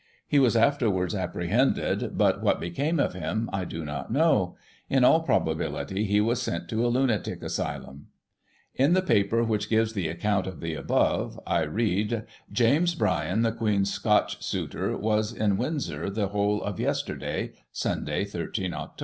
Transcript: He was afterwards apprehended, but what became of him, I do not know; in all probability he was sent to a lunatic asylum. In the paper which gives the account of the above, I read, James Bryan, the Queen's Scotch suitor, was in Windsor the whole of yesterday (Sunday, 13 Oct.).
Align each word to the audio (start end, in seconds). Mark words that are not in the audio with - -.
He 0.27 0.39
was 0.39 0.55
afterwards 0.55 1.13
apprehended, 1.13 2.17
but 2.17 2.41
what 2.41 2.59
became 2.59 2.99
of 2.99 3.13
him, 3.13 3.51
I 3.53 3.65
do 3.65 3.85
not 3.85 4.11
know; 4.11 4.55
in 4.89 5.03
all 5.03 5.21
probability 5.21 6.05
he 6.05 6.19
was 6.19 6.41
sent 6.41 6.67
to 6.69 6.83
a 6.83 6.89
lunatic 6.89 7.43
asylum. 7.43 8.07
In 8.73 8.93
the 8.93 9.03
paper 9.03 9.43
which 9.43 9.69
gives 9.69 9.93
the 9.93 10.07
account 10.07 10.47
of 10.47 10.59
the 10.59 10.73
above, 10.73 11.39
I 11.45 11.61
read, 11.65 12.25
James 12.51 12.95
Bryan, 12.95 13.43
the 13.43 13.51
Queen's 13.51 13.93
Scotch 13.93 14.41
suitor, 14.43 14.97
was 14.97 15.31
in 15.33 15.55
Windsor 15.57 16.09
the 16.09 16.29
whole 16.29 16.63
of 16.63 16.79
yesterday 16.79 17.51
(Sunday, 17.71 18.25
13 18.25 18.71
Oct.). 18.71 18.97